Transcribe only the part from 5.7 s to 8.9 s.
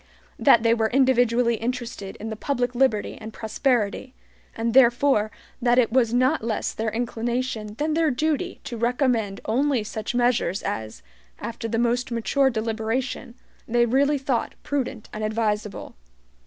it was not less their inclination than their duty to